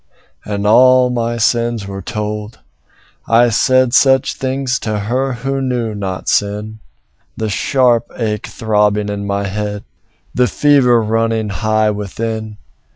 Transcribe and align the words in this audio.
And 0.45 0.65
all 0.65 1.11
my 1.11 1.37
sins 1.37 1.85
were 1.87 2.01
told; 2.01 2.57
I 3.27 3.49
said 3.49 3.93
Such 3.93 4.33
things 4.33 4.79
to 4.79 4.97
her 5.01 5.33
who 5.33 5.61
knew 5.61 5.93
not 5.93 6.27
sin 6.27 6.79
The 7.37 7.49
sharp 7.49 8.11
ache 8.17 8.47
throbbing 8.47 9.09
in 9.09 9.27
my 9.27 9.43
head, 9.45 9.83
The 10.33 10.47
fever 10.47 11.03
running 11.03 11.49
high 11.49 11.91
within. 11.91 12.57